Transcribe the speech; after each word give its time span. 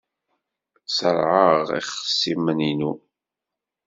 Ṣerɛeɣ 0.95 1.55
ixṣimen-inu. 1.79 2.91